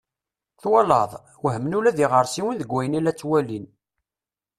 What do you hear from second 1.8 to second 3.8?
d iɣersiwen deg wayen i la ttwalin.